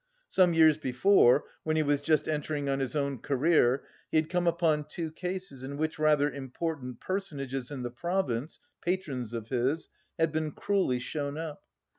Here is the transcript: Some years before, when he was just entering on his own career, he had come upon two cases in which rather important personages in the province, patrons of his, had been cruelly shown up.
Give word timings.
Some 0.29 0.55
years 0.55 0.79
before, 0.79 1.43
when 1.61 1.75
he 1.75 1.83
was 1.83 2.01
just 2.01 2.27
entering 2.27 2.67
on 2.67 2.79
his 2.79 2.95
own 2.95 3.19
career, 3.19 3.83
he 4.09 4.17
had 4.17 4.31
come 4.31 4.47
upon 4.47 4.85
two 4.85 5.11
cases 5.11 5.61
in 5.61 5.77
which 5.77 5.99
rather 5.99 6.27
important 6.27 6.99
personages 6.99 7.69
in 7.69 7.83
the 7.83 7.91
province, 7.91 8.59
patrons 8.83 9.31
of 9.31 9.49
his, 9.49 9.89
had 10.17 10.31
been 10.31 10.53
cruelly 10.53 10.97
shown 10.97 11.37
up. 11.37 11.61